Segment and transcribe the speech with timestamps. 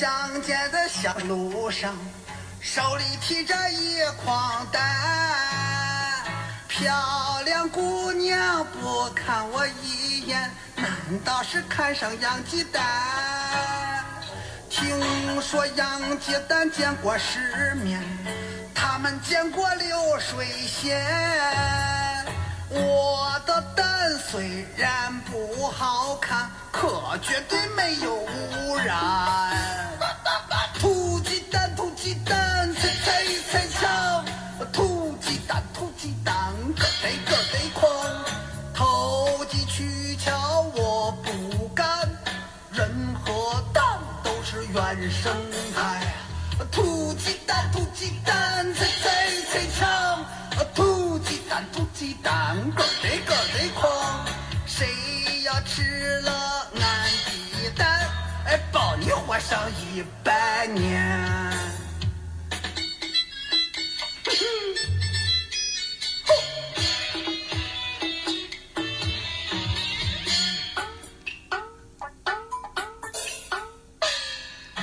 [0.00, 1.94] 乡间的小路上，
[2.58, 4.80] 手里提着一筐蛋。
[6.68, 10.88] 漂亮姑娘不看我一眼，难
[11.22, 12.82] 道是看上洋鸡蛋？
[14.70, 14.98] 听
[15.42, 18.02] 说洋鸡蛋见过世面，
[18.74, 21.04] 他们见过流水线。
[22.70, 29.79] 我的蛋虽然不好看，可绝对没有污染。
[39.80, 42.06] 投机取巧我不干，
[42.72, 45.32] 人和蛋都是原生
[45.74, 46.02] 态。
[46.70, 50.24] 土鸡蛋，土鸡蛋，猜猜猜抢！
[50.74, 54.26] 土鸡蛋，土鸡蛋，咯贼咯贼狂！
[54.66, 54.86] 谁
[55.44, 56.30] 要吃了
[56.74, 56.82] 俺
[57.64, 58.06] 的蛋，
[58.44, 59.58] 哎，保你活上
[59.94, 61.59] 一百年。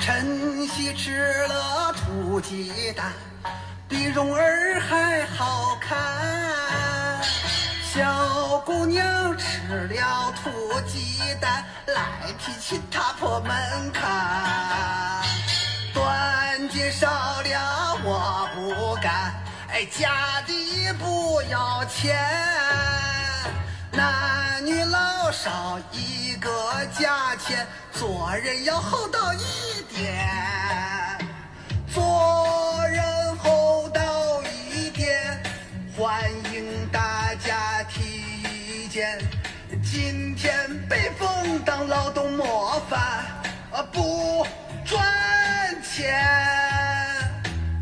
[0.08, 3.12] 晨曦吃了土鸡蛋，
[3.86, 7.22] 比蓉儿还好看。
[7.92, 15.22] 小姑娘吃了土鸡蛋，赖脾气踏破门槛。
[15.92, 19.34] 端斤少了我不干，
[19.68, 22.18] 哎，假的不要钱。
[23.92, 24.06] 男
[24.60, 26.50] 女老少一个
[26.86, 30.28] 价钱，做人要厚道一点，
[31.92, 34.42] 做人厚道
[34.72, 35.40] 一点，
[35.96, 39.18] 欢迎大家提意见。
[39.80, 40.52] 今天
[40.88, 42.98] 被封当劳动模范，
[43.70, 44.44] 啊不
[44.84, 45.00] 赚
[45.82, 46.20] 钱，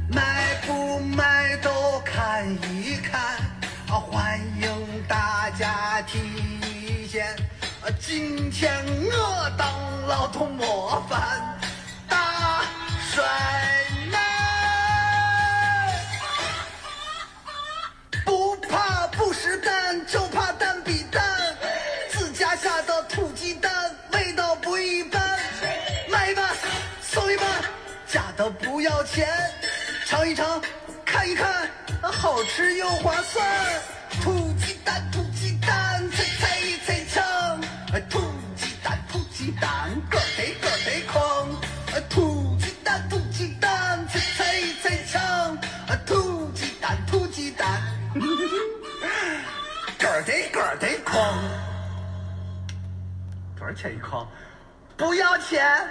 [0.08, 3.38] 买不买都看一看，
[3.88, 6.55] 啊欢迎大家提。
[7.92, 9.68] 今天我当
[10.08, 11.56] 劳动模范，
[12.08, 12.62] 大
[13.12, 13.22] 帅
[14.10, 14.20] 男。
[18.24, 21.22] 不怕不识蛋，就怕蛋比蛋。
[22.10, 25.38] 自家下的土鸡蛋味道不一般，
[26.10, 26.44] 买一半
[27.00, 27.46] 送一半，
[28.08, 29.28] 假的不要钱，
[30.04, 30.60] 尝一尝，
[31.04, 31.70] 看一看，
[32.02, 33.46] 好吃又划算。
[34.22, 35.22] 土鸡蛋，土
[39.86, 41.14] 鸡蛋，咯得咯得哐，
[42.08, 44.18] 土鸡蛋，土鸡蛋，猜
[44.82, 45.56] 猜猜抢，
[46.04, 47.80] 土鸡蛋，土鸡蛋。
[49.98, 51.34] 个儿得个儿得哐，
[53.56, 54.26] 多少钱一筐？
[54.96, 55.88] 不要钱，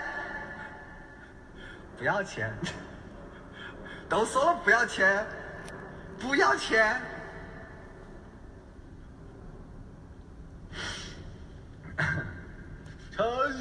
[1.98, 2.52] 不要钱，
[4.10, 5.26] 都说了不要钱，
[6.20, 7.00] 不要钱。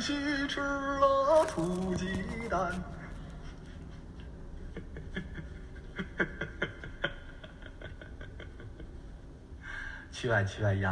[0.01, 2.07] 西吃了土鸡
[2.49, 2.73] 蛋。
[10.11, 10.83] 去吧去吧，羊。